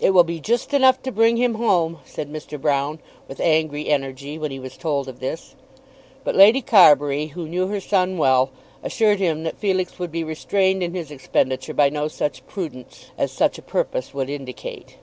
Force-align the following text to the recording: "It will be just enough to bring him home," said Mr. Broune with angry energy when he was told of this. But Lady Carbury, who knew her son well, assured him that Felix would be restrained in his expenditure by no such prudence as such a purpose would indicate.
"It 0.00 0.10
will 0.10 0.22
be 0.22 0.38
just 0.38 0.74
enough 0.74 1.00
to 1.02 1.10
bring 1.10 1.38
him 1.38 1.54
home," 1.54 2.00
said 2.04 2.30
Mr. 2.30 2.58
Broune 2.60 2.98
with 3.26 3.40
angry 3.40 3.88
energy 3.88 4.38
when 4.38 4.50
he 4.50 4.58
was 4.58 4.76
told 4.76 5.08
of 5.08 5.18
this. 5.18 5.54
But 6.24 6.34
Lady 6.34 6.60
Carbury, 6.60 7.28
who 7.28 7.48
knew 7.48 7.68
her 7.68 7.80
son 7.80 8.18
well, 8.18 8.50
assured 8.82 9.18
him 9.18 9.44
that 9.44 9.56
Felix 9.56 9.98
would 9.98 10.12
be 10.12 10.24
restrained 10.24 10.82
in 10.82 10.92
his 10.92 11.10
expenditure 11.10 11.72
by 11.72 11.88
no 11.88 12.06
such 12.06 12.46
prudence 12.46 13.12
as 13.16 13.32
such 13.32 13.56
a 13.56 13.62
purpose 13.62 14.12
would 14.12 14.28
indicate. 14.28 14.98